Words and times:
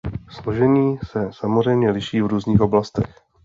Složení 0.29 0.99
se 1.03 1.27
samozřejmě 1.31 1.89
liší 1.91 2.21
v 2.21 2.25
různých 2.27 2.61
oblastech. 2.61 3.15